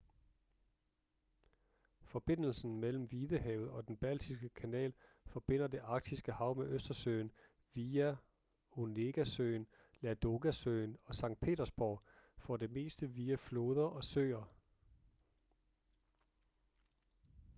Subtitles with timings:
[2.03, 4.93] forbindelsen mellem hvidehavet og den baltiske kanal
[5.25, 7.31] forbinder det arktiske hav med østersøen
[7.73, 8.15] via
[8.71, 9.67] onegasøen
[10.01, 12.01] ladogasøen og sankt petersborg
[12.37, 14.47] for det meste via floder og søer